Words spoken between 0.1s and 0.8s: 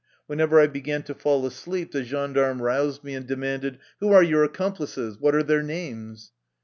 Whenever I